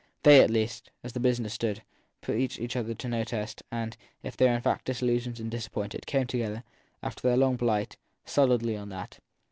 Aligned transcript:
They, 0.23 0.41
at 0.41 0.49
least, 0.49 0.89
as 1.03 1.13
the 1.13 1.19
business 1.19 1.53
stood, 1.53 1.83
put 2.21 2.35
each 2.35 2.75
other 2.75 2.95
to 2.95 3.07
no 3.07 3.23
test, 3.23 3.61
and, 3.71 3.95
if 4.23 4.35
they 4.35 4.47
were 4.47 4.55
in 4.55 4.61
fact 4.61 4.85
dis 4.85 4.99
illusioned 5.01 5.39
and 5.39 5.51
disappointed, 5.51 6.07
came 6.07 6.25
together, 6.25 6.63
after 7.03 7.21
their 7.27 7.37
long 7.37 7.55
blight, 7.55 7.97
solidly 8.25 8.75
on 8.75 8.89
that. 8.89 9.19